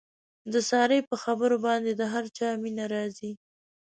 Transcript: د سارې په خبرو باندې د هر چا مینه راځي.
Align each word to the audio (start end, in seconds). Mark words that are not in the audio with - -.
د 0.53 0.53
سارې 0.69 0.99
په 1.09 1.15
خبرو 1.23 1.57
باندې 1.65 1.91
د 1.95 2.01
هر 2.13 2.25
چا 2.37 2.47
مینه 2.63 2.85
راځي. 2.93 3.31